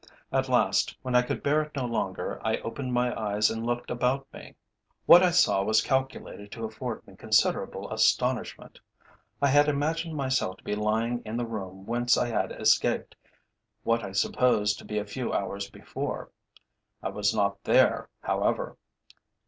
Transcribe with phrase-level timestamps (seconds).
[0.31, 3.91] At last, when I could bear it no longer, I opened my eyes and looked
[3.91, 4.55] about me.
[5.05, 8.79] What I saw was calculated to afford me considerable astonishment.
[9.43, 13.15] I had imagined myself to be lying in the room whence I had escaped,
[13.83, 16.31] what I supposed to be a few hours before.
[17.03, 18.77] I was not there, however.